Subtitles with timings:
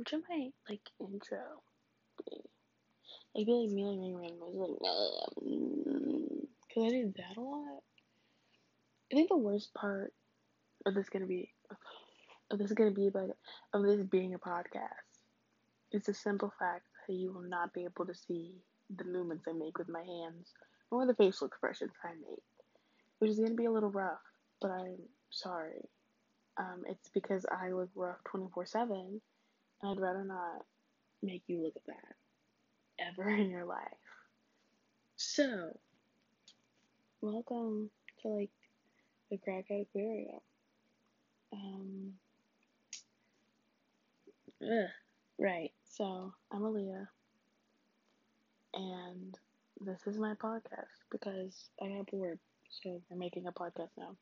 [0.00, 1.60] What should my like intro
[2.24, 2.38] be?
[3.34, 5.36] Like be like me making random noises like
[6.66, 7.82] because I do that a lot.
[9.12, 10.14] I think the worst part
[10.86, 11.50] of this gonna be
[12.50, 13.36] of this is gonna be about
[13.74, 15.20] of this being a podcast
[15.92, 18.54] is the simple fact that you will not be able to see
[18.96, 20.54] the movements I make with my hands
[20.90, 22.42] or the facial expressions I make,
[23.18, 24.22] which is gonna be a little rough.
[24.62, 24.96] But I'm
[25.28, 25.90] sorry.
[26.56, 29.20] Um, it's because I look rough 24 7
[29.82, 30.66] I'd rather not
[31.22, 32.14] make you look at that
[33.08, 33.86] ever in your life.
[35.16, 35.78] So,
[37.22, 37.90] welcome
[38.22, 38.50] to like
[39.30, 40.40] the Crackhead Aquarium.
[41.52, 42.12] Um,
[44.62, 44.88] ugh,
[45.38, 45.72] right.
[45.84, 47.08] So I'm Aaliyah,
[48.74, 49.38] and
[49.80, 52.38] this is my podcast because I got bored,
[52.68, 54.14] so we're making a podcast now.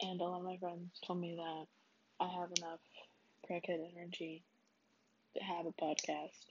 [0.00, 1.66] And a lot of my friends told me that
[2.24, 2.80] I have enough
[3.48, 4.42] crackhead energy
[5.42, 6.46] have a podcast,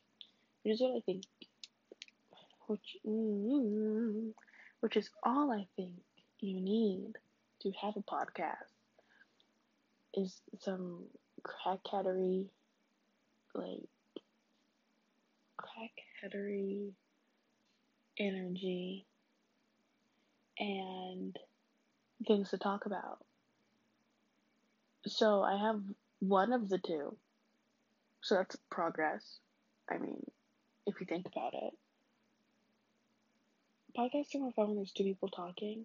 [0.64, 1.24] which is what I think,
[2.68, 4.32] which mm,
[4.82, 5.94] which is all I think
[6.40, 7.14] you need
[7.62, 8.74] to have a podcast
[10.14, 11.04] is some
[11.44, 12.50] crackheadery,
[13.56, 13.90] like
[15.60, 16.92] crackheadery
[18.20, 19.06] energy
[20.60, 21.38] and
[22.28, 23.20] things to talk about.
[25.06, 25.82] So I have
[26.20, 27.18] one of the two.
[28.24, 29.40] So that's progress.
[29.90, 30.26] I mean,
[30.88, 31.74] if you think about it.
[33.98, 35.84] Podcasting on phone there's two people talking.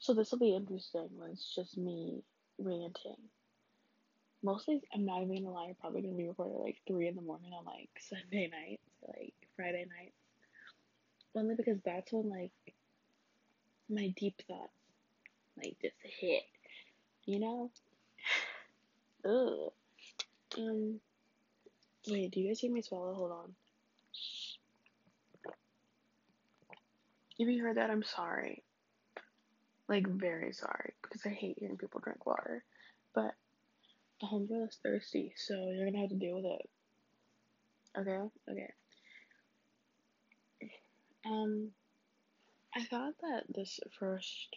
[0.00, 2.22] So this will be interesting when it's just me
[2.58, 3.16] ranting.
[4.42, 7.22] Mostly, I'm not even gonna lie, I'm probably gonna be recorded like 3 in the
[7.22, 10.14] morning on like Sunday nights, like Friday nights.
[11.34, 12.74] Only because that's when like
[13.88, 14.72] my deep thoughts
[15.56, 16.42] like just hit,
[17.24, 17.70] you know?
[19.24, 19.72] Ugh.
[20.58, 21.00] Um,
[22.10, 23.14] wait, do you guys hear me swallow?
[23.14, 23.54] Hold on.
[27.38, 28.64] If you heard that, I'm sorry.
[29.88, 32.64] Like, very sorry, because I hate hearing people drink water.
[33.14, 33.34] But
[34.22, 36.68] I'm just thirsty, so you're gonna have to deal with it.
[37.98, 38.18] Okay?
[38.50, 38.74] Okay.
[41.24, 41.70] Um,
[42.74, 44.56] I thought that this first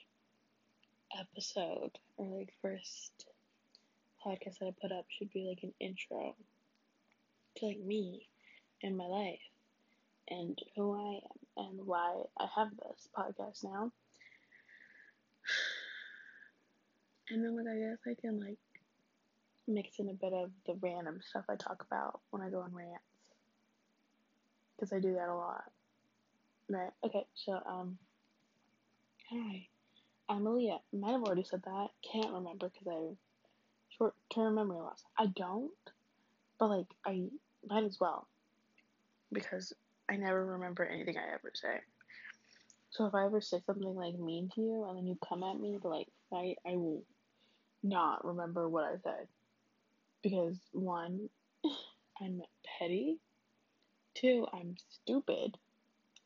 [1.17, 3.25] episode, or like first
[4.25, 6.35] podcast that I put up, should be like an intro
[7.57, 8.28] to like me
[8.84, 9.39] and my life
[10.29, 11.16] and who I
[11.59, 13.91] am and why I have this podcast now.
[17.29, 18.57] And then like I guess I can like
[19.66, 22.73] mix in a bit of the random stuff I talk about when I go on
[22.73, 23.06] rants.
[24.75, 25.63] Because I do that a lot.
[26.69, 26.91] Right.
[27.06, 27.97] Okay, so um
[29.29, 29.67] hi.
[30.28, 30.44] I'm.
[30.44, 31.88] Might have already said that.
[32.11, 33.16] Can't remember because I
[33.97, 35.03] short term memory loss.
[35.17, 35.72] I don't,
[36.61, 37.23] but like I
[37.67, 38.27] might as well.
[39.33, 39.73] Because
[40.07, 41.79] I never remember anything I ever say.
[42.91, 45.59] So if I ever say something like mean to you and then you come at
[45.59, 47.03] me to like fight, I will
[47.81, 49.27] not remember what I said.
[50.22, 51.29] Because one,
[52.22, 52.44] I'm
[52.78, 53.17] petty.
[54.13, 55.57] Two, I'm stupid.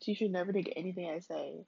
[0.02, 1.66] So you should never take anything I say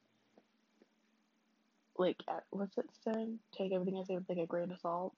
[1.97, 3.39] like at, what's it saying?
[3.57, 5.13] Take everything I say with like a grain of salt.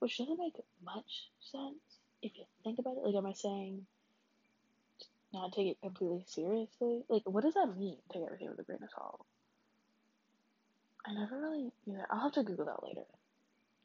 [0.00, 1.89] Which doesn't make much sense
[2.22, 3.04] if you think about it.
[3.04, 3.86] Like am I saying
[5.32, 7.02] not take it completely seriously?
[7.08, 7.96] Like what does that mean?
[8.12, 9.24] Take everything with a grain of salt.
[11.06, 12.08] I never really knew that.
[12.10, 13.06] I'll have to Google that later.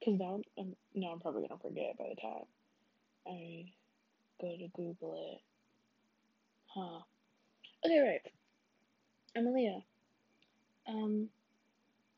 [0.03, 2.45] Cause now I'm now I'm probably gonna forget by the time
[3.27, 3.65] I
[4.41, 5.41] go to Google it.
[6.67, 6.99] Huh.
[7.85, 8.21] Okay, right.
[9.37, 9.83] Aaliyah.
[10.87, 11.29] Um,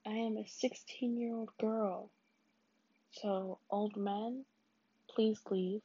[0.06, 2.10] I am a 16 year old girl.
[3.12, 4.46] So, old men,
[5.10, 5.82] please leave.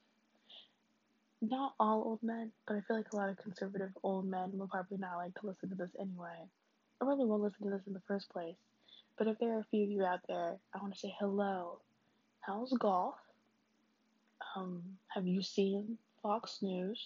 [1.43, 4.69] Not all old men, but I feel like a lot of conservative old men will
[4.69, 6.47] probably not like to listen to this anyway.
[7.01, 8.55] I probably won't listen to this in the first place.
[9.19, 11.81] But if there are a few of you out there, I want to say hello.
[12.41, 13.17] How's golf?
[14.57, 17.01] Um, have you seen Fox News?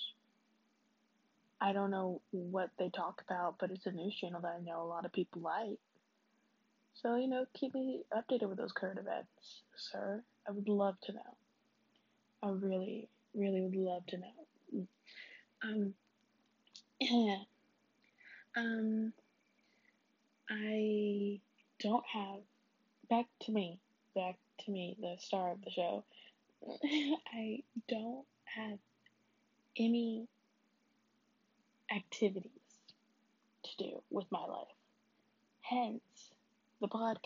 [1.60, 4.82] I don't know what they talk about, but it's a news channel that I know
[4.82, 5.78] a lot of people like.
[6.94, 10.22] So, you know, keep me updated with those current events, sir.
[10.46, 11.36] I would love to know.
[12.42, 14.86] I really, really would love to know.
[15.62, 15.94] Um.
[18.56, 19.12] Um,
[20.48, 21.40] I
[21.80, 22.40] don't have,
[23.10, 23.78] back to me,
[24.14, 26.04] back to me, the star of the show.
[27.34, 28.78] I don't have
[29.78, 30.26] any
[31.94, 32.50] activities
[33.64, 34.68] to do with my life.
[35.60, 36.30] Hence,
[36.80, 37.20] the podcast.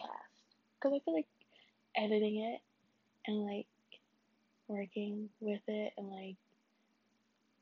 [0.78, 1.28] Because I feel like
[1.96, 2.60] editing it
[3.26, 3.66] and like
[4.70, 6.36] working with it and like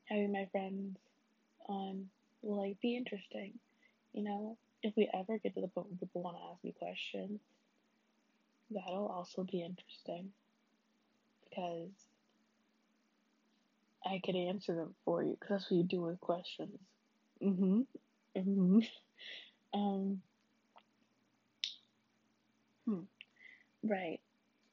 [0.05, 0.97] having my friends
[1.67, 2.09] on
[2.41, 3.53] will like be interesting.
[4.13, 6.73] You know, if we ever get to the point where people want to ask me
[6.79, 7.41] questions,
[8.71, 10.31] that'll also be interesting
[11.49, 11.91] because
[14.05, 16.79] I could answer them for you because that's what you do with questions.
[17.41, 17.87] Mhm.
[18.35, 18.87] Mhm.
[19.73, 20.21] Um.
[22.85, 23.03] Hmm.
[23.83, 24.19] Right.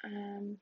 [0.05, 0.59] Um.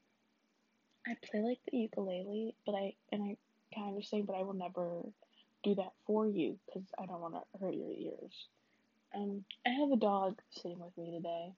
[1.07, 3.37] I play like the ukulele, but I and I
[3.75, 5.03] kind of understand, but I will never
[5.63, 8.49] do that for you because I don't want to hurt your ears.
[9.15, 9.45] Um.
[9.67, 11.53] I have a dog sitting with me today.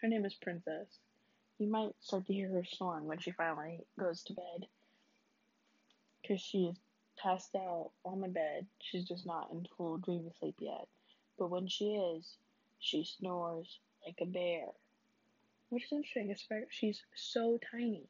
[0.00, 0.98] Her name is Princess.
[1.58, 4.66] You might start to hear her snoring when she finally goes to bed
[6.20, 6.76] because she is
[7.16, 8.66] passed out on the bed.
[8.80, 10.88] She's just not in full dreamy sleep yet.
[11.38, 12.36] But when she is,
[12.80, 14.66] she snores like a bear.
[15.68, 18.08] Which is interesting, especially she's so tiny.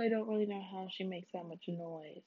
[0.00, 2.22] I don't really know how she makes that much noise.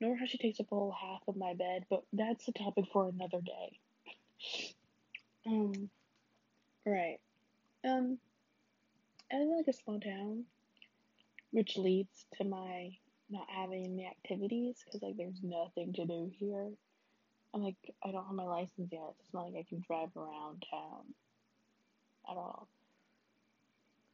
[0.00, 2.86] Nor how she takes up a whole half of my bed, but that's a topic
[2.92, 3.78] for another day.
[5.44, 5.90] Um,
[6.86, 7.18] right.
[7.84, 8.16] Um,
[9.32, 10.44] I live in like a small town,
[11.50, 12.90] which leads to my
[13.28, 16.68] not having any activities because like there's nothing to do here.
[17.54, 19.14] I'm like I don't have my license yet.
[19.20, 21.14] It's not like I can drive around town
[22.30, 22.68] at all.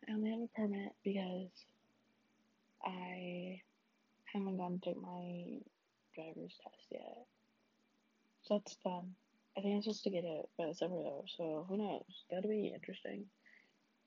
[0.08, 1.50] I only have a permit because
[2.84, 3.60] I
[4.32, 5.58] haven't gone to take my
[6.14, 7.26] driver's test yet.
[8.42, 9.14] So that's fun.
[9.56, 12.24] I think I'm supposed to get it by the summer though, so who knows?
[12.30, 13.24] That'll be interesting.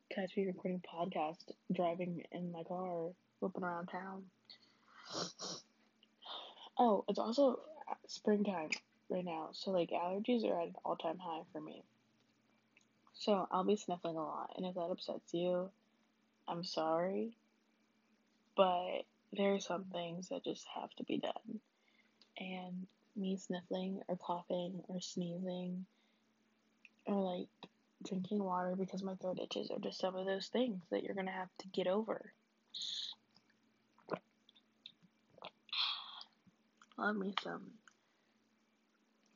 [0.09, 3.09] Catch me recording podcast driving in my car,
[3.39, 4.23] whipping around town.
[6.77, 7.59] Oh, it's also
[8.07, 8.69] springtime
[9.09, 11.83] right now, so like allergies are at an all time high for me.
[13.13, 15.69] So I'll be sniffling a lot, and if that upsets you,
[16.47, 17.35] I'm sorry.
[18.55, 19.03] But
[19.33, 21.59] there are some things that just have to be done.
[22.39, 25.85] And me sniffling or coughing or sneezing
[27.05, 27.47] or like
[28.07, 31.31] drinking water because my throat itches are just some of those things that you're gonna
[31.31, 32.33] have to get over.
[36.97, 37.63] Love me some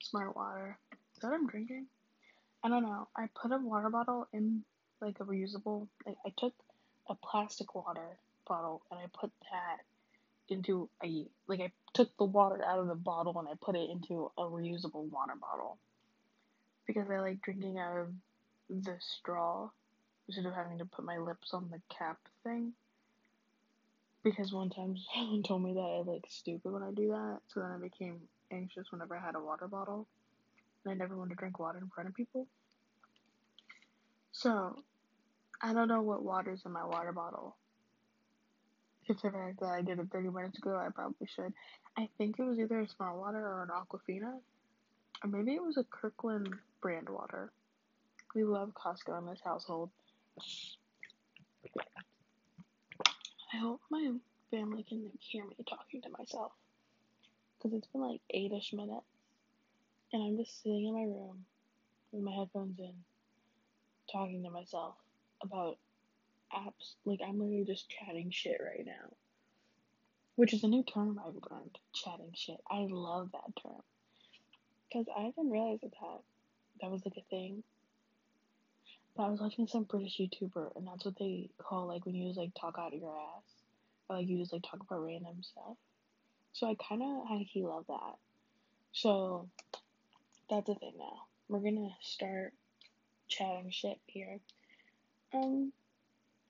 [0.01, 0.77] smart water.
[1.15, 1.87] Is that what I'm drinking?
[2.63, 3.07] I don't know.
[3.15, 4.63] I put a water bottle in
[5.01, 5.87] like a reusable.
[6.05, 6.53] Like I took
[7.09, 9.83] a plastic water bottle and I put that
[10.47, 13.89] into a like I took the water out of the bottle and I put it
[13.89, 15.77] into a reusable water bottle
[16.85, 18.07] because I like drinking out of
[18.69, 19.69] the straw
[20.27, 22.73] instead of having to put my lips on the cap thing.
[24.23, 27.59] Because one time someone told me that I look stupid when I do that, so
[27.59, 28.21] then I became
[28.51, 30.07] anxious whenever I had a water bottle.
[30.83, 32.47] And I never wanted to drink water in front of people.
[34.31, 34.75] So,
[35.61, 37.55] I don't know what water's in my water bottle.
[39.05, 41.53] Considering that I did it 30 minutes ago, I probably should.
[41.97, 44.39] I think it was either a smart water or an Aquafina.
[45.23, 46.49] Or maybe it was a Kirkland
[46.81, 47.51] brand water.
[48.33, 49.91] We love Costco in this household.
[53.53, 54.11] I hope my
[54.51, 56.51] family can hear me talking to myself.
[57.57, 59.05] Because it's been like eight ish minutes.
[60.11, 61.45] And I'm just sitting in my room
[62.11, 62.93] with my headphones in,
[64.11, 64.95] talking to myself
[65.41, 65.77] about
[66.55, 66.95] apps.
[67.05, 69.13] Like, I'm literally just chatting shit right now.
[70.35, 72.57] Which is a new term I've learned chatting shit.
[72.69, 73.81] I love that term.
[74.87, 76.19] Because I didn't realize that, that
[76.81, 77.63] that was like a thing.
[79.15, 82.27] But I was watching some British YouTuber, and that's what they call like when you
[82.27, 83.43] just like talk out of your ass,
[84.09, 85.77] or like you just like talk about random stuff.
[86.51, 88.15] So I kind of high key love that.
[88.91, 89.49] So
[90.49, 91.27] that's a thing now.
[91.47, 92.53] We're gonna start
[93.27, 94.39] chatting shit here.
[95.33, 95.71] Um,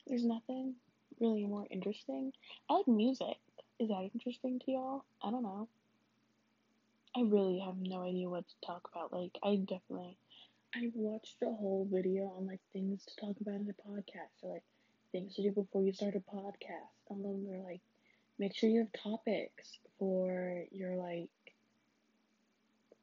[0.07, 0.75] there's nothing
[1.19, 2.31] really more interesting.
[2.69, 3.37] I like music.
[3.79, 5.05] Is that interesting to y'all?
[5.21, 5.67] I don't know.
[7.15, 9.13] I really have no idea what to talk about.
[9.13, 10.17] Like, I definitely
[10.75, 14.51] I watched a whole video on like things to talk about in a podcast, or
[14.51, 14.63] like
[15.13, 16.91] things to do before you start a podcast.
[17.09, 17.79] And then they're like,
[18.37, 21.29] make sure you have topics for your like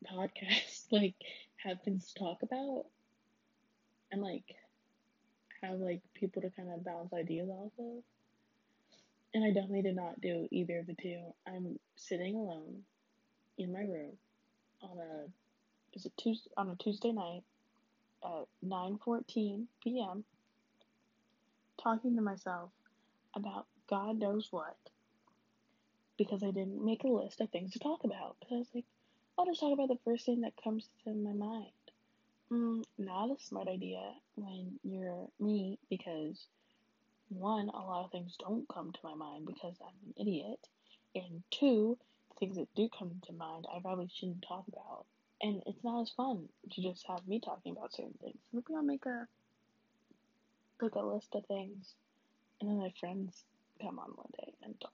[0.05, 1.15] podcast, like
[1.57, 2.85] have things to talk about,
[4.11, 4.55] and like
[5.63, 8.03] have like people to kind of bounce ideas off of.
[9.35, 11.21] And I definitely did not do either of the two.
[11.47, 12.83] I'm sitting alone
[13.59, 14.13] in my room
[14.83, 15.27] on a
[15.95, 17.43] is it Tuesday on a Tuesday night
[18.25, 20.25] at 9:14 p.m.
[21.83, 22.71] talking to myself
[23.35, 24.77] about God knows what
[26.17, 28.37] because I didn't make a list of things to talk about.
[28.39, 28.85] Because I was like,
[29.39, 31.67] I'll just talk about the first thing that comes to my mind.
[32.53, 36.49] Mm, not a smart idea when you're me because
[37.31, 40.69] one, a lot of things don't come to my mind because I'm an idiot,
[41.15, 41.97] and two,
[42.29, 45.07] the things that do come to mind, I probably shouldn't talk about.
[45.41, 48.37] And it's not as fun to just have me talking about certain things.
[48.53, 49.27] Maybe I'll make a
[50.83, 51.95] like a list of things,
[52.61, 53.45] and then my friends
[53.81, 54.93] come on one day and talk.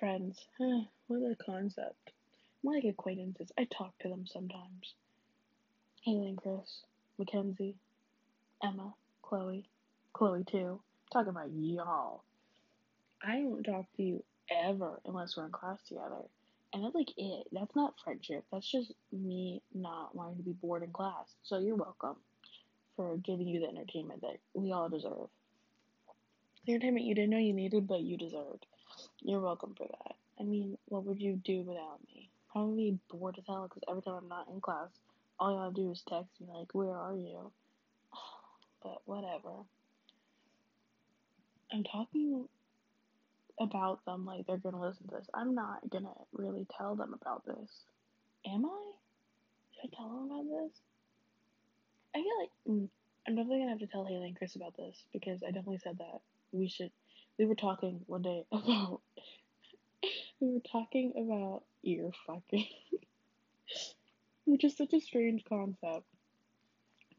[0.00, 2.10] Friends, huh, what a concept.
[2.64, 3.52] More like acquaintances.
[3.56, 4.94] I talk to them sometimes.
[6.02, 6.82] Haley and Chris,
[7.16, 7.76] Mackenzie,
[8.60, 8.92] Emma,
[9.22, 9.64] Chloe,
[10.12, 10.80] Chloe too.
[11.12, 12.24] Talk about y'all.
[13.24, 16.24] I don't talk to you ever unless we're in class together.
[16.72, 17.46] And that's like it.
[17.52, 18.44] That's not friendship.
[18.50, 21.36] That's just me not wanting to be bored in class.
[21.44, 22.16] So you're welcome
[22.96, 25.28] for giving you the entertainment that we all deserve.
[26.66, 28.66] The entertainment you didn't know you needed, but you deserved.
[29.20, 30.16] You're welcome for that.
[30.40, 32.28] I mean, what would you do without me?
[32.50, 34.88] Probably bored as hell because every time I'm not in class,
[35.38, 37.52] all you gotta do is text me, like, where are you?
[38.82, 39.64] But whatever.
[41.72, 42.48] I'm talking
[43.60, 45.28] about them like they're gonna listen to this.
[45.32, 47.84] I'm not gonna really tell them about this.
[48.46, 48.92] Am I?
[49.74, 50.80] Should I tell them about this?
[52.14, 52.88] I feel like mm,
[53.26, 55.98] I'm definitely gonna have to tell Haley and Chris about this because I definitely said
[55.98, 56.20] that
[56.52, 56.90] we should.
[57.38, 59.00] We were talking one day about.
[60.40, 62.66] we were talking about ear fucking,
[64.44, 66.06] which is such a strange concept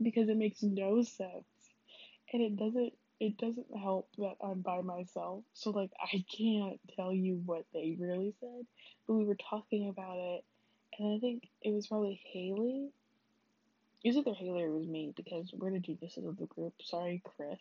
[0.01, 1.46] because it makes no sense
[2.34, 5.44] and it doesn't it doesn't help that I'm by myself.
[5.53, 8.65] So like I can't tell you what they really said,
[9.08, 10.44] but we were talking about it,
[11.00, 12.89] and I think it was probably Haley.
[14.03, 16.48] Is it was either Haley or it was me because we're the geniuses of the
[16.48, 16.74] group.
[16.84, 17.60] Sorry, Chris.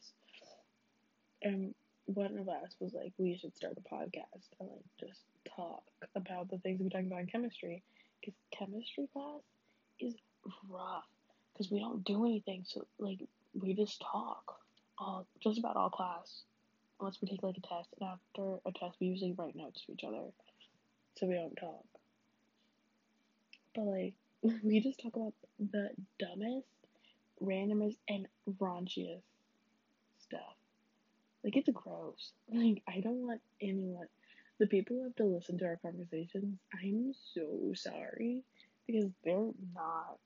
[1.42, 1.74] And
[2.06, 5.20] one of us was like, we should start a podcast and like just
[5.56, 5.84] talk
[6.16, 7.82] about the things we talk about in chemistry,
[8.20, 9.42] because chemistry class
[10.02, 10.14] is
[10.68, 11.04] rough
[11.52, 12.64] because we don't do anything.
[12.66, 13.20] So like
[13.54, 14.56] we just talk
[14.98, 16.42] all just about all class,
[17.00, 17.88] unless we take like a test.
[18.00, 20.24] And after a test, we usually write notes to each other,
[21.16, 21.84] so we don't talk.
[23.74, 24.14] But like
[24.62, 26.66] we just talk about the dumbest,
[27.42, 28.26] randomest, and
[28.60, 29.22] raunchiest
[30.18, 30.56] stuff.
[31.44, 32.32] Like it's gross.
[32.52, 34.08] Like I don't want anyone.
[34.58, 38.42] The people who have to listen to our conversations, I'm so sorry
[38.86, 40.18] because they're not.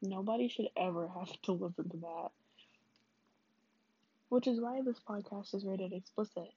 [0.00, 2.28] Nobody should ever have to listen to that.
[4.28, 6.52] Which is why this podcast is rated explicit.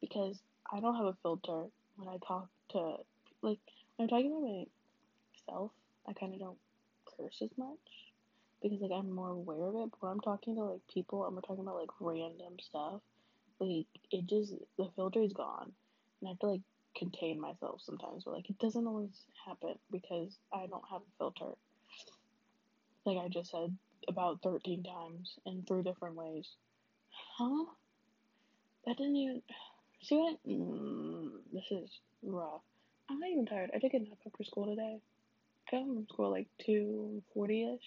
[0.00, 0.40] Because
[0.72, 1.64] I don't have a filter
[1.96, 2.96] when I talk to,
[3.42, 3.58] like,
[3.96, 4.68] when I'm talking about
[5.48, 5.72] myself,
[6.06, 6.58] I kind of don't
[7.04, 7.76] curse as much.
[8.62, 9.90] Because, like, I'm more aware of it.
[9.90, 13.00] But when I'm talking to, like, people and we're talking about, like, random stuff,
[13.58, 15.72] like, it just, the filter is gone.
[16.20, 16.60] And I have to, like,
[16.96, 18.24] contain myself sometimes.
[18.24, 21.54] But, like, it doesn't always happen because I don't have a filter.
[23.04, 23.76] Like I just said
[24.08, 26.46] about 13 times in three different ways.
[27.36, 27.64] Huh?
[28.86, 29.42] That didn't even.
[30.02, 30.38] See what?
[30.46, 31.90] Mm, this is
[32.22, 32.62] rough.
[33.10, 33.70] I'm not even tired.
[33.74, 34.98] I took a nap after school today.
[35.72, 37.80] I got from school like 2.40 ish.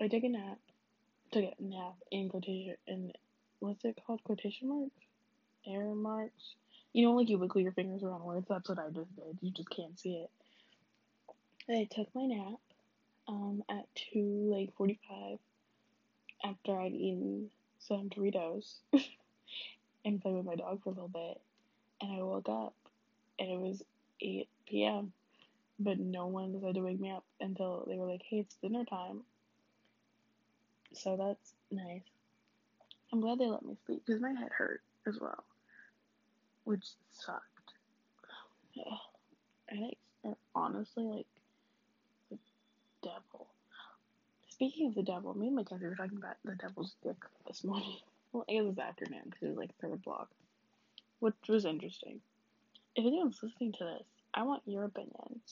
[0.00, 0.58] I took a nap.
[1.32, 2.76] Took a nap in quotation.
[2.86, 3.12] In,
[3.60, 4.22] what's it called?
[4.24, 5.06] Quotation marks?
[5.66, 6.54] Air marks?
[6.92, 8.46] You know, like you wiggle your fingers around words?
[8.48, 9.38] That's what I just did.
[9.40, 10.30] You just can't see it.
[11.70, 12.58] I took my nap
[13.28, 15.38] um, at 2 like 45
[16.44, 18.74] after I'd eaten some Doritos
[20.04, 21.40] and played with my dog for a little bit.
[22.00, 22.74] And I woke up
[23.38, 23.82] and it was
[24.20, 25.12] 8 p.m.
[25.78, 28.84] But no one decided to wake me up until they were like, hey, it's dinner
[28.84, 29.22] time.
[30.94, 32.02] So that's nice.
[33.12, 35.44] I'm glad they let me sleep because my head hurt as well,
[36.64, 37.42] which sucked.
[39.68, 41.26] Headaches are honestly like
[42.30, 42.38] the
[43.02, 43.46] devil.
[44.48, 47.16] Speaking of the devil, me and my Mackenzie were talking about the devil's dick
[47.46, 47.96] this morning.
[48.32, 50.30] Well, it was afternoon because it was like third block,
[51.20, 52.22] which was interesting.
[52.96, 55.42] If anyone's listening to this, I want your opinion.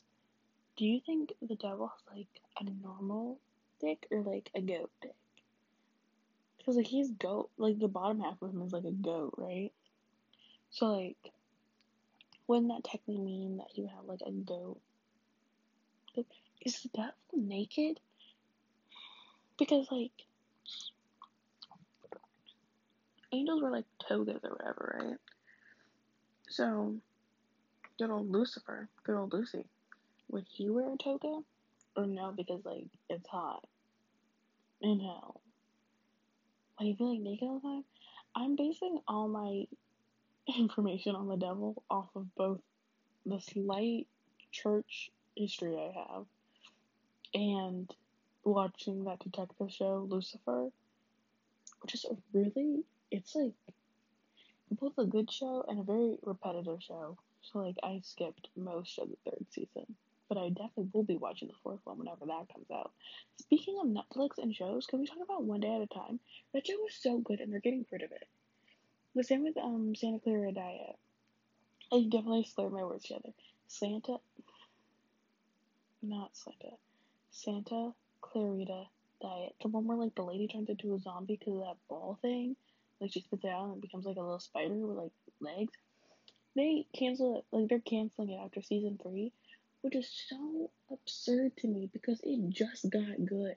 [0.78, 3.38] Do you think the devil has like a normal
[3.82, 5.14] dick or like a goat dick?
[6.56, 9.72] Because like he's goat, like the bottom half of him is like a goat, right?
[10.70, 11.32] So like,
[12.46, 14.78] wouldn't that technically mean that would have like a goat?
[16.16, 16.26] Like,
[16.64, 18.00] is the devil naked?
[19.58, 20.12] Because like
[23.32, 25.18] angels were like togas or whatever, right?
[26.48, 26.94] So
[27.98, 29.66] good old Lucifer, good old Lucy,
[30.30, 31.40] would he wear a toga?
[31.96, 33.64] Or no, because like it's hot
[34.80, 35.40] in hell.
[36.78, 37.84] Would he be like naked all the time?
[38.34, 39.66] I'm basing all my
[40.58, 42.60] information on the devil off of both
[43.26, 44.06] the slight
[44.50, 46.26] church history I have
[47.34, 47.92] and
[48.44, 50.68] watching that detective show, Lucifer,
[51.82, 53.52] which is a really, it's like
[54.70, 57.16] both a good show and a very repetitive show.
[57.42, 59.94] So like I skipped most of the third season.
[60.28, 62.92] But I definitely will be watching the fourth one whenever that comes out.
[63.40, 66.20] Speaking of Netflix and shows, can we talk about One Day at a Time?
[66.52, 68.28] That show was so good and they're getting rid of it.
[69.14, 70.96] The same with um Santa Clara Diet.
[71.92, 73.30] I definitely slurred my words together.
[73.66, 74.18] Santa
[76.02, 76.76] not Santa.
[77.30, 78.84] Santa Clarita
[79.20, 79.54] Diet.
[79.60, 82.56] The one where like the lady turns into a zombie because of that ball thing.
[83.00, 85.72] Like she spits it out and becomes like a little spider with like legs.
[86.56, 89.32] They cancel it like they're canceling it after season three,
[89.82, 93.56] which is so absurd to me because it just got good.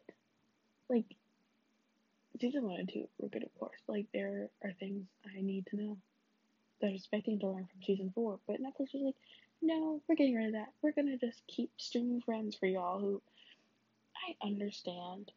[0.90, 1.06] Like
[2.40, 5.78] season one and two were good of course, like there are things I need to
[5.78, 5.98] know.
[6.82, 9.16] That I was expecting to learn from season four, but Netflix was like,
[9.62, 10.74] no, we're getting rid of that.
[10.82, 13.22] We're gonna just keep streaming friends for y'all who
[14.28, 15.32] I understand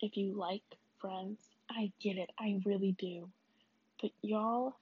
[0.00, 0.62] if you like
[1.00, 1.38] friends.
[1.70, 3.28] I get it, I really do.
[4.00, 4.76] But y'all,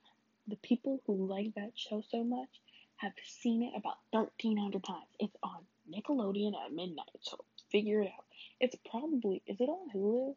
[0.49, 2.49] the people who like that show so much
[2.97, 5.07] have seen it about 1,300 times.
[5.19, 7.38] It's on Nickelodeon at midnight, so
[7.71, 8.25] figure it out.
[8.61, 10.35] It's probably, is it on Hulu?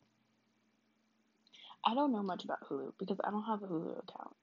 [1.86, 4.36] I don't know much about Hulu because I don't have a Hulu account.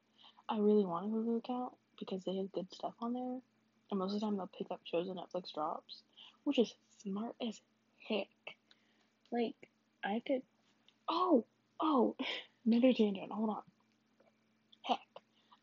[0.48, 3.38] I really want a Hulu account because they have good stuff on there.
[3.90, 6.02] And most of the time they'll pick up shows that Netflix drops,
[6.44, 7.60] which is smart as
[8.08, 8.28] heck.
[9.32, 9.54] Like,
[10.04, 10.42] I could.
[11.08, 11.44] Oh!
[11.80, 12.14] Oh!
[12.66, 13.32] Another tangent.
[13.32, 13.62] Hold on.
[14.82, 14.98] Heck.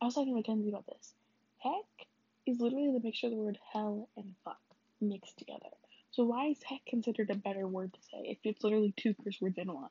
[0.02, 1.14] I was talking to Mackenzie about this.
[1.60, 2.08] Heck
[2.46, 4.60] is literally the mixture of the word hell and fuck
[5.00, 5.70] mixed together.
[6.12, 9.40] So why is heck considered a better word to say if it's literally two curse
[9.40, 9.90] words in one?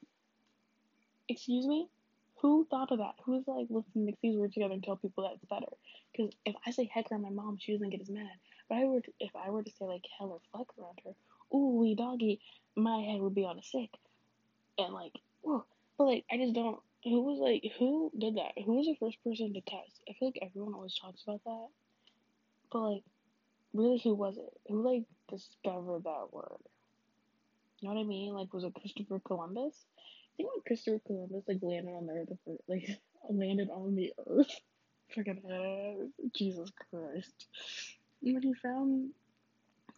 [1.28, 1.88] Excuse me?
[2.40, 3.14] Who thought of that?
[3.24, 5.72] Who's like, let's mix these words together and tell people that it's better?
[6.12, 8.30] Because if I say heck around my mom, she doesn't get as mad.
[8.68, 11.12] But I were to, if I were to say like hell or fuck around her,
[11.54, 12.40] ooh wee doggy,
[12.76, 13.90] my head would be on a sick.
[14.78, 15.64] And like, whoa.
[15.96, 16.78] But like, I just don't.
[17.04, 18.52] Who was like, who did that?
[18.64, 20.02] Who was the first person to test?
[20.08, 21.68] I feel like everyone always talks about that.
[22.72, 23.02] But like,
[23.72, 24.52] really, who was it?
[24.68, 26.58] Who like discovered that word?
[27.80, 28.34] You know what I mean?
[28.34, 29.74] Like, was it Christopher Columbus?
[30.36, 32.88] Think when Christopher Columbus like landed on the earth, like
[33.30, 34.60] landed on the earth,
[35.18, 37.46] uh, Jesus Christ,
[38.20, 39.10] when he found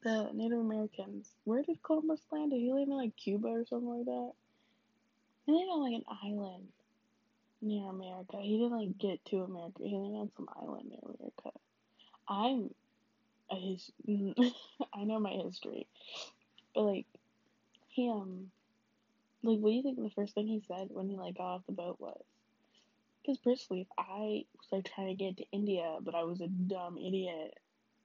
[0.02, 2.52] the Native Americans, where did Columbus land?
[2.52, 4.32] Did he land in like Cuba or something like that?
[5.46, 6.68] He landed on like an island
[7.60, 8.38] near America.
[8.40, 9.82] He didn't like get to America.
[9.82, 11.58] He landed on some island near America.
[12.28, 12.70] I'm
[13.50, 13.90] a his.
[14.94, 15.86] I know my history,
[16.74, 17.06] but like
[17.88, 18.50] him
[19.42, 21.66] like, what do you think the first thing he said when he like got off
[21.66, 22.22] the boat was?
[23.22, 26.48] Because personally, if I was like trying to get to India, but I was a
[26.48, 27.54] dumb idiot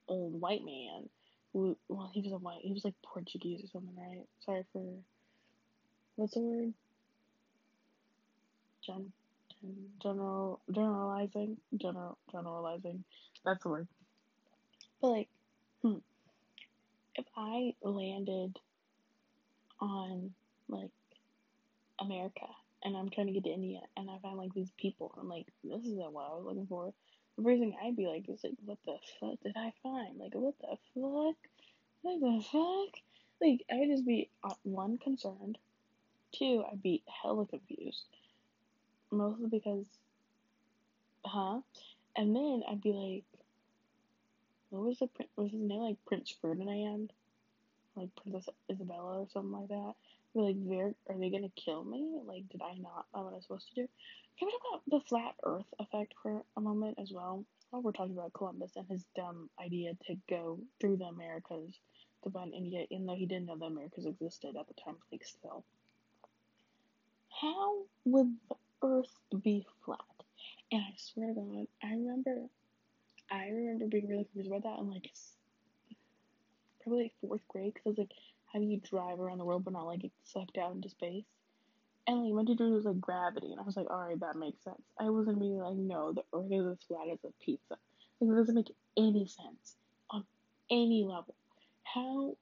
[0.06, 1.08] old white man
[1.52, 4.26] who, well, he was a white, he was like Portuguese or something, right?
[4.44, 4.84] Sorry for,
[6.16, 6.74] what's the word?
[8.84, 9.12] Gen,
[9.62, 13.04] gen, general, generalizing, general, generalizing.
[13.44, 13.88] That's the word.
[15.00, 15.28] But like,
[15.82, 15.98] hmm,
[17.14, 18.58] if I landed
[19.80, 20.32] on
[20.68, 20.90] like
[21.98, 22.46] America
[22.82, 25.14] and I'm trying to get to India and I find like these people.
[25.18, 26.92] I'm like, this isn't what I was looking for.
[27.36, 30.18] The first thing I'd be like is like, what the fuck did I find?
[30.18, 31.36] Like, what the fuck?
[32.02, 33.00] What the fuck?
[33.40, 35.58] Like, I'd just be uh, one concerned,
[36.32, 38.04] two, I'd be hella confused,
[39.10, 39.86] mostly because,
[41.24, 41.60] huh?
[42.16, 43.24] And then I'd be like,
[44.70, 45.30] what was the prince?
[45.36, 47.12] was his name like Prince Ferdinand,
[47.96, 49.94] like Princess Isabella or something like that?
[50.42, 52.18] Like, where are they gonna kill me?
[52.26, 53.88] Like, did I not know what I was supposed to do?
[54.38, 57.44] Can we talk about the flat Earth effect for a moment as well?
[57.70, 61.78] While we're talking about Columbus and his dumb idea to go through the Americas
[62.24, 65.24] to find India, even though he didn't know the Americas existed at the time, like
[65.24, 65.64] still.
[67.40, 69.98] How would the Earth be flat?
[70.72, 72.48] And I swear to God, I remember,
[73.30, 75.10] I remember being really confused about that in like
[76.82, 78.12] probably like fourth grade because I was like,
[78.54, 81.24] how do you drive around the world but not like get sucked out into space?
[82.06, 84.62] And like my teacher was like gravity, and I was like, all right, that makes
[84.62, 84.80] sense.
[84.98, 87.76] I wasn't being like, no, the Earth is as flat as a pizza.
[88.20, 89.76] Like it doesn't make any sense
[90.10, 90.24] on
[90.70, 91.34] any level.
[91.82, 92.36] How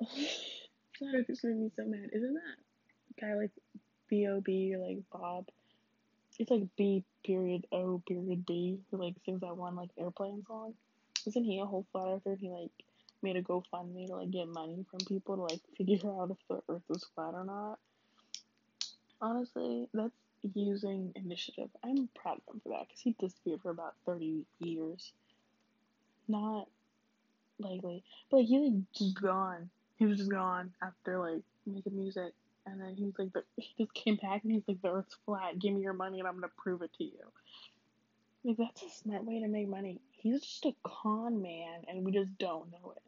[0.02, 2.10] Earth just made me so mad.
[2.12, 3.50] Isn't that guy like
[4.10, 5.46] B O B or like Bob?
[6.38, 10.74] It's like B period O period B who like sings that one like airplane song.
[11.26, 12.32] Isn't he a whole flat earther?
[12.32, 12.70] And he like
[13.22, 16.60] made a GoFundMe to like get money from people to like figure out if the
[16.72, 17.78] earth was flat or not.
[19.20, 20.12] Honestly, that's
[20.54, 21.68] using initiative.
[21.84, 25.12] I'm proud of him for that because he disappeared for about 30 years.
[26.28, 26.68] Not
[27.58, 28.04] likely.
[28.30, 29.70] But like, he like just gone.
[29.96, 32.32] He was just gone after like making music.
[32.66, 35.16] And then he was like, the, he just came back and he's like, the earth's
[35.24, 35.58] flat.
[35.58, 37.32] Give me your money and I'm gonna prove it to you.
[38.44, 40.00] Like that's a smart way to make money.
[40.12, 43.02] He's just a con man, and we just don't know it.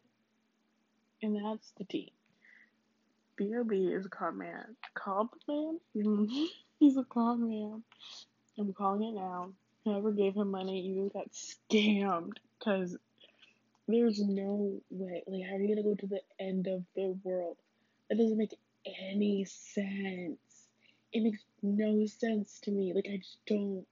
[1.23, 2.13] And that's the T.
[3.37, 3.77] B.O.B.
[3.77, 4.77] is a con man.
[4.95, 5.81] Cobb man?
[5.97, 6.45] Mm-hmm.
[6.79, 7.83] He's a con man.
[8.59, 9.51] I'm calling it now.
[9.85, 12.35] Whoever gave him money, you got scammed.
[12.59, 12.97] Because
[13.89, 15.23] there's no way.
[15.27, 17.57] Like, how are you to go to the end of the world?
[18.09, 18.57] That doesn't make
[18.87, 20.39] any sense.
[21.13, 22.93] It makes no sense to me.
[22.95, 23.85] Like, I just don't.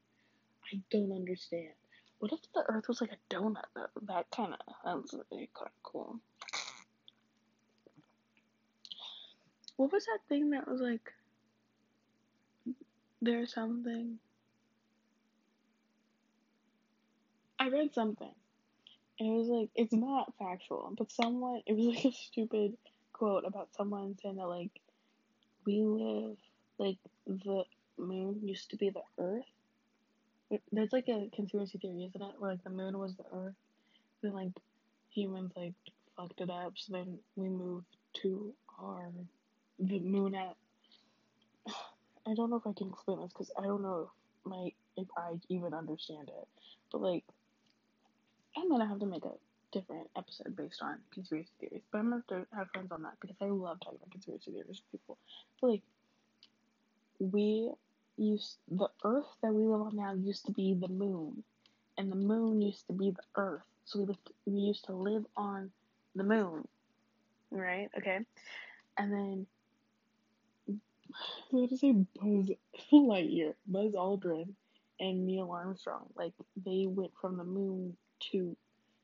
[0.73, 1.73] I don't understand.
[2.19, 3.63] What if the Earth was like a donut?
[3.75, 6.21] That, that kind of sounds really kind of cool.
[9.79, 11.11] What was that thing that was like?
[13.23, 14.19] There's something.
[17.59, 18.35] I read something,
[19.19, 22.77] and it was like it's not factual, but someone it was like a stupid
[23.15, 24.83] quote about someone saying that like
[25.65, 26.37] we live
[26.77, 27.65] like the
[27.97, 29.47] moon used to be the Earth
[30.73, 32.35] there's like a conspiracy theory, isn't it?
[32.39, 33.55] Where like the moon was the Earth,
[34.23, 34.53] then like
[35.11, 35.75] humans like
[36.17, 37.87] fucked it up, so then we moved
[38.23, 39.11] to our
[39.79, 40.57] the moon at.
[42.27, 45.09] I don't know if I can explain this because I don't know if my if
[45.17, 46.49] I even understand it,
[46.93, 47.25] but like
[48.57, 49.33] I'm gonna have to make a
[49.73, 51.83] different episode based on conspiracy theories.
[51.91, 54.51] But I'm gonna have to have friends on that because I love talking about conspiracy
[54.53, 55.19] theories with people.
[55.61, 55.83] But like
[57.19, 57.73] we
[58.17, 61.43] used the Earth that we live on now used to be the moon,
[61.97, 63.63] and the moon used to be the Earth.
[63.85, 65.71] So we lived, we used to live on
[66.15, 66.67] the moon,
[67.51, 67.89] right?
[67.97, 68.19] Okay,
[68.97, 69.47] and then
[71.53, 72.51] I was say Buzz
[72.93, 74.55] Lightyear, Buzz Aldrin,
[75.01, 76.07] and Neil Armstrong.
[76.17, 76.33] Like
[76.65, 77.97] they went from the moon
[78.33, 78.57] to,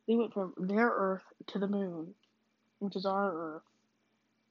[0.07, 2.15] they went from their Earth to the moon,
[2.79, 3.63] which is our Earth.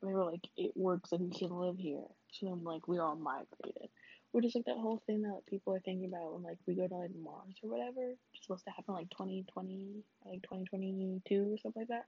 [0.02, 2.04] They were like, it works and we can live here.
[2.32, 3.90] So then, like, we all migrated.
[4.32, 6.74] Which is like that whole thing that like, people are thinking about when like we
[6.74, 8.16] go to like Mars or whatever.
[8.34, 12.06] It's supposed to happen like 2020, like 2022 or something like that.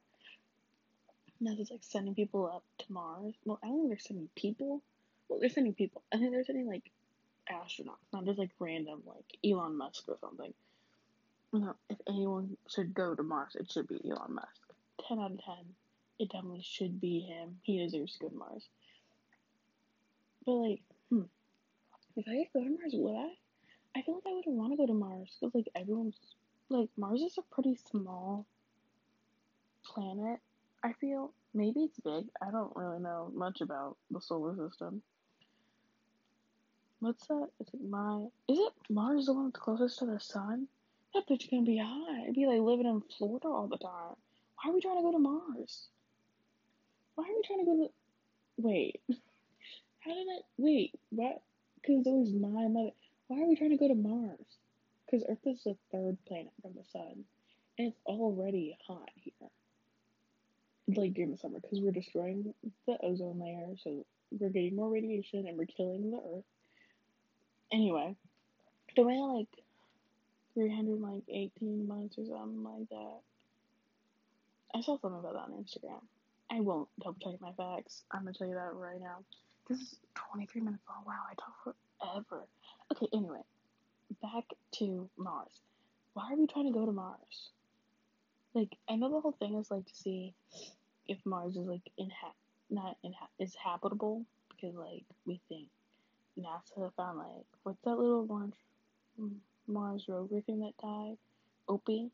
[1.39, 3.35] Now it's like sending people up to Mars.
[3.45, 4.81] Well, I don't think they're sending people.
[5.27, 6.03] Well, they're sending people.
[6.13, 6.91] I think they're sending like
[7.51, 10.53] astronauts, not just like random like Elon Musk or something.
[11.53, 14.61] No, if anyone should go to Mars, it should be Elon Musk.
[15.07, 15.55] 10 out of 10.
[16.19, 17.59] It definitely should be him.
[17.63, 18.67] He deserves to go to Mars.
[20.45, 21.23] But like, hmm
[22.17, 23.99] if I could go to Mars, would I?
[23.99, 26.17] I feel like I wouldn't want to go to Mars because like everyone's
[26.69, 28.45] like Mars is a pretty small
[29.85, 30.39] planet.
[30.83, 32.25] I feel maybe it's big.
[32.41, 35.01] I don't really know much about the solar system.
[36.99, 37.49] What's that?
[37.59, 38.27] Is it my?
[38.47, 40.67] Is it Mars the one that's closest to the sun?
[41.13, 42.23] That bitch gonna be hot.
[42.23, 44.15] It'd be like living in Florida all the time.
[44.55, 45.87] Why are we trying to go to Mars?
[47.15, 47.91] Why are we trying to go to?
[48.57, 49.01] Wait.
[49.99, 50.39] How did I?
[50.57, 50.95] Wait.
[51.09, 51.41] What?
[51.81, 52.91] Because it was my mother.
[53.27, 54.57] Why are we trying to go to Mars?
[55.05, 57.25] Because Earth is the third planet from the sun,
[57.77, 59.49] and it's already hot here.
[60.87, 62.53] Like during the summer, because we're destroying
[62.87, 66.43] the ozone layer, so we're getting more radiation and we're killing the Earth.
[67.71, 68.15] Anyway,
[68.95, 69.47] don't we like
[70.53, 73.19] 318 months or something like that?
[74.73, 76.01] I saw something about that on Instagram.
[76.51, 78.03] I won't double check my facts.
[78.11, 79.23] I'm gonna tell you that right now.
[79.67, 79.95] This is
[80.31, 81.03] 23 minutes long.
[81.05, 82.45] Wow, I talk forever.
[82.91, 83.41] Okay, anyway,
[84.21, 85.51] back to Mars.
[86.13, 87.49] Why are we trying to go to Mars?
[88.53, 90.33] Like, I know the whole thing is like to see
[91.07, 92.37] if Mars is like inha-
[92.69, 95.67] not inha- is habitable because like we think
[96.37, 98.55] NASA found like what's that little launch
[99.67, 101.17] Mars rover thing that died?
[101.67, 102.09] Opie,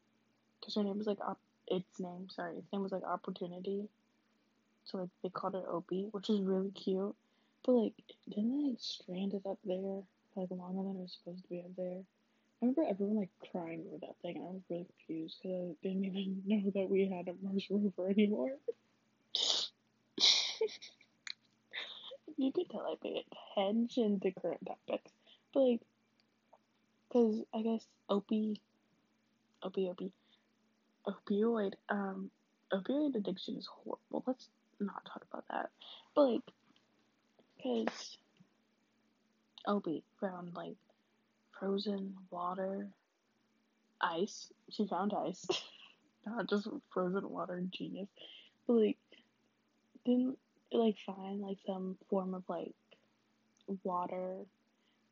[0.60, 2.30] because her name was like op- its name.
[2.30, 3.90] Sorry, its name was like Opportunity.
[4.86, 7.16] So like they called it Opie, which is really cute.
[7.66, 7.94] But like,
[8.30, 10.04] didn't they like strand it up there
[10.36, 12.02] like longer than it was supposed to be up there?
[12.62, 15.76] I remember everyone like crying over that thing, and I was really confused because I
[15.88, 18.52] didn't even know that we had a Mars rover anymore.
[22.42, 23.24] you can tell I pay
[23.56, 25.12] attention to current topics,
[25.54, 25.82] but like,
[27.08, 28.62] because I guess opie,
[29.64, 30.12] opie, opie,
[31.08, 32.32] opioid, um,
[32.74, 34.24] opioid addiction is horrible.
[34.26, 34.50] Let's
[34.80, 35.70] not talk about that.
[36.16, 36.42] But like,
[37.58, 38.18] because
[39.68, 40.78] Opie found like
[41.60, 42.88] frozen water,
[44.02, 44.52] ice.
[44.70, 45.46] She found ice,
[46.26, 47.62] not just frozen water.
[47.70, 48.10] Genius,
[48.66, 48.98] but like
[50.06, 50.38] didn't
[50.72, 52.74] like find like some form of like
[53.84, 54.38] water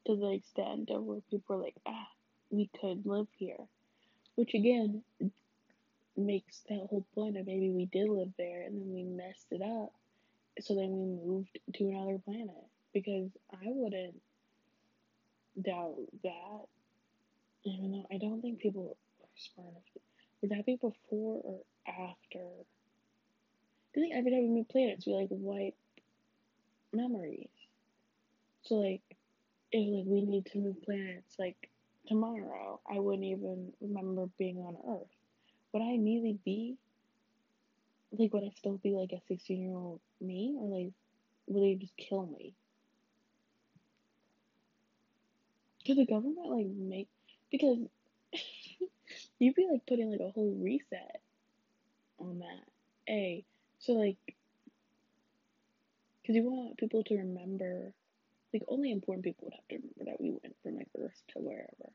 [0.05, 2.07] to the extent of where people are like, ah,
[2.49, 3.67] we could live here,
[4.35, 5.03] which again
[6.17, 9.61] makes that whole point of maybe we did live there and then we messed it
[9.61, 9.93] up
[10.61, 14.19] so then we moved to another planet because I wouldn't
[15.61, 16.65] doubt that.
[17.63, 19.83] Even though I don't think people are smart enough.
[20.41, 22.45] Would that be before or after?
[23.95, 25.75] I think every time we move planets, we like wipe
[26.93, 27.49] memories.
[28.63, 29.01] So like,
[29.71, 31.69] if like we need to move planets like
[32.07, 35.07] tomorrow, I wouldn't even remember being on Earth.
[35.73, 36.77] Would I immediately be
[38.11, 38.33] like?
[38.33, 40.93] Would I still be like a sixteen-year-old me, or like,
[41.47, 42.53] would they just kill me?
[45.85, 47.07] Could the government like make
[47.51, 47.77] because
[49.39, 51.21] you'd be like putting like a whole reset
[52.19, 52.65] on that.
[53.07, 53.43] A
[53.79, 54.17] so like
[56.21, 57.93] because you want people to remember
[58.53, 61.39] like only important people would have to remember that we went from like Earth to
[61.39, 61.91] wherever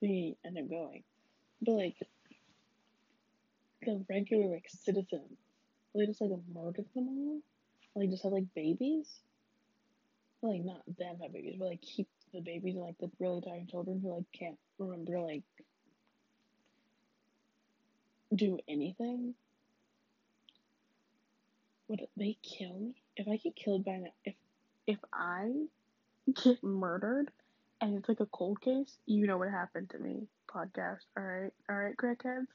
[0.00, 1.02] we end up going.
[1.62, 1.96] But like
[3.82, 5.38] the regular like citizens,
[5.94, 7.40] they just like murdered them all.
[7.94, 9.08] Like just have like babies.
[10.42, 13.66] Like not them have babies, but like keep the babies and like the really tiny
[13.66, 15.42] children who like can't remember like
[18.34, 19.34] do anything.
[21.90, 24.36] Would they kill me if I get killed by an if
[24.86, 25.50] if I
[26.44, 27.32] get murdered
[27.80, 28.96] and it's like a cold case?
[29.06, 30.28] You know what happened to me.
[30.48, 31.00] Podcast.
[31.16, 32.46] All right, all right, crackheads.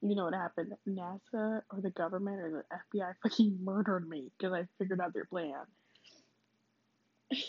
[0.00, 0.74] You know what happened?
[0.88, 5.24] NASA or the government or the FBI fucking murdered me because I figured out their
[5.24, 5.54] plan.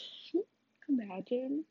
[0.90, 1.64] Imagine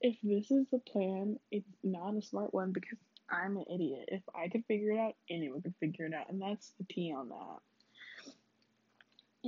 [0.00, 2.98] if this is the plan, it's not a smart one because
[3.28, 4.10] I'm an idiot.
[4.12, 7.12] If I could figure it out, anyone could figure it out, and that's the T
[7.12, 7.58] on that.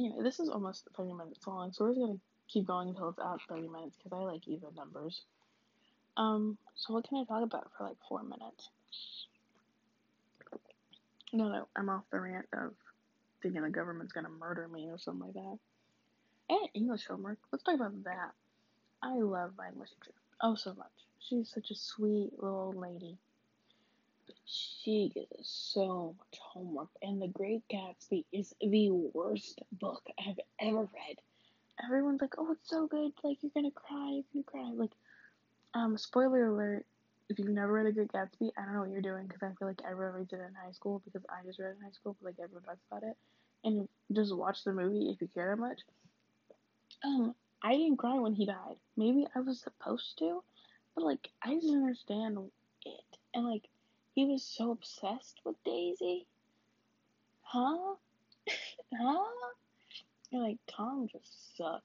[0.00, 3.18] Anyway, this is almost 30 minutes long, so we're just gonna keep going until it's
[3.18, 5.24] at 30 minutes because I like even numbers.
[6.16, 8.70] Um, so what can I talk about for like four minutes?
[11.34, 12.72] No, no, I'm off the rant of
[13.42, 15.58] thinking the government's gonna murder me or something like that.
[16.48, 17.38] And English homework.
[17.52, 18.32] Let's talk about that.
[19.02, 20.16] I love my English teacher.
[20.40, 20.88] Oh, so much.
[21.28, 23.18] She's such a sweet little lady.
[24.44, 26.88] She gets so much homework.
[27.02, 31.16] And The Great Gatsby is the worst book I've ever read.
[31.84, 33.12] Everyone's like, oh, it's so good.
[33.22, 34.10] Like, you're gonna cry.
[34.10, 34.70] You're gonna cry.
[34.74, 34.92] Like,
[35.74, 36.86] um, spoiler alert.
[37.28, 39.54] If you've never read The Great Gatsby, I don't know what you're doing because I
[39.58, 41.92] feel like everyone reads it in high school because I just read it in high
[41.92, 43.16] school, but like everyone talks about it.
[43.62, 45.80] And just watch the movie if you care that much.
[47.04, 48.76] Um, I didn't cry when he died.
[48.96, 50.42] Maybe I was supposed to,
[50.94, 52.38] but like I didn't understand
[52.84, 53.18] it.
[53.34, 53.68] And like
[54.14, 56.26] he was so obsessed with Daisy.
[57.42, 57.94] Huh?
[58.98, 59.24] huh?
[60.32, 61.84] And like Tom just sucked.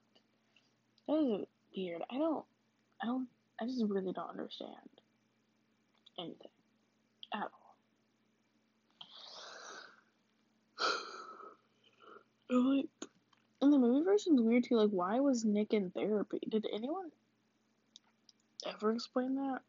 [1.07, 2.01] That was weird.
[2.09, 2.45] I don't
[3.01, 3.27] I don't
[3.59, 4.75] I just really don't understand
[6.19, 6.51] anything
[7.33, 7.75] at all.
[12.79, 12.89] like
[13.61, 14.75] and the movie version's weird too.
[14.75, 16.39] Like, why was Nick in therapy?
[16.47, 17.11] Did anyone
[18.67, 19.59] ever explain that?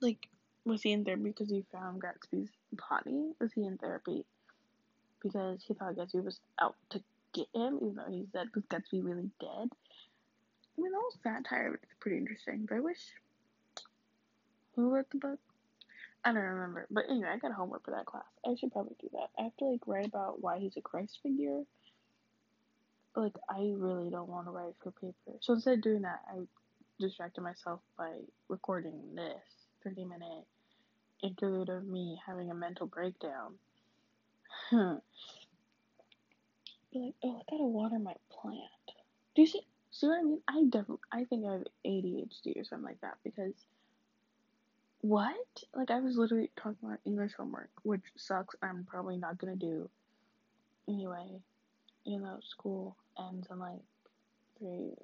[0.00, 0.28] Like,
[0.68, 2.50] was he in therapy because he found Gatsby's
[2.90, 3.32] body?
[3.40, 4.24] Was he in therapy
[5.22, 7.02] because he thought Gatsby was out to
[7.32, 8.48] get him, even though he's dead?
[8.54, 9.68] Was Gatsby really dead?
[9.70, 13.00] I mean, the whole satire it's pretty interesting, but I wish.
[14.76, 15.40] Who wrote the book?
[16.24, 16.86] I don't remember.
[16.90, 18.22] But anyway, I got homework for that class.
[18.46, 19.30] I should probably do that.
[19.38, 21.62] I have to like write about why he's a Christ figure
[23.18, 25.38] like I really don't want to write for paper.
[25.40, 26.40] So instead of doing that, I
[27.00, 28.12] distracted myself by
[28.48, 29.42] recording this
[29.84, 30.44] 30 minute
[31.22, 33.54] interlude of me having a mental breakdown.
[34.70, 34.94] Hmm.
[36.92, 38.58] Be like, oh, I gotta water my plant.
[39.34, 39.62] Do you see?
[39.90, 40.40] See what I mean?
[40.48, 43.54] I definitely, I think I have ADHD or something like that because
[45.00, 45.34] what?
[45.74, 48.54] Like I was literally talking about English homework, which sucks.
[48.62, 49.88] I'm probably not gonna do
[50.88, 51.40] anyway
[52.08, 53.80] you know, school ends in like
[54.58, 54.94] three,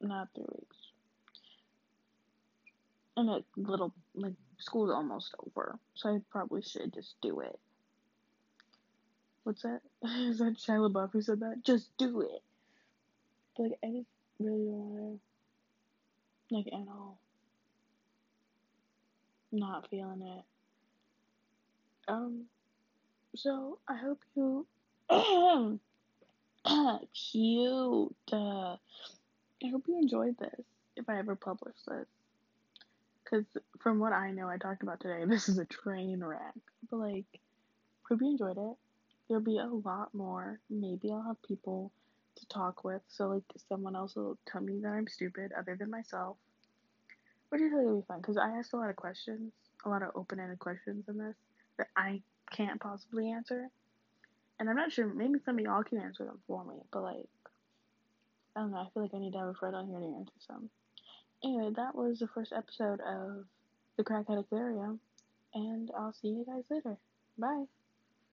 [0.00, 0.76] not three weeks.
[3.16, 7.58] And a little, like, school's almost over, so I probably should just do it.
[9.44, 9.80] What's that?
[10.04, 11.62] Is that Shia LaBeouf who said that?
[11.64, 12.42] Just do it.
[13.56, 15.20] But, like, I just really don't want
[16.48, 17.18] to, like, at all.
[19.52, 20.44] Not feeling it.
[22.08, 22.44] Um,
[23.34, 24.66] so I hope you
[27.14, 28.16] Cute.
[28.32, 28.76] Uh,
[29.62, 30.64] I hope you enjoyed this.
[30.96, 32.06] If I ever publish this,
[33.26, 33.44] because
[33.80, 36.54] from what I know, I talked about today, this is a train wreck.
[36.90, 37.40] But like,
[38.08, 38.76] hope you enjoyed it.
[39.28, 40.60] There'll be a lot more.
[40.70, 41.90] Maybe I'll have people
[42.36, 45.90] to talk with, so like someone else will tell me that I'm stupid, other than
[45.90, 46.36] myself.
[47.48, 49.52] Which I think will be fun because I asked a lot of questions,
[49.84, 51.34] a lot of open-ended questions in this
[51.78, 53.68] that I can't possibly answer.
[54.58, 57.28] And I'm not sure, maybe some of y'all can answer them for me, but like,
[58.54, 60.06] I don't know, I feel like I need to have a friend on here to
[60.06, 60.70] answer some.
[61.46, 63.44] Anyway, that was the first episode of
[63.96, 64.98] the Crackhead Aquarium,
[65.54, 66.96] and I'll see you guys later.
[67.38, 67.66] Bye.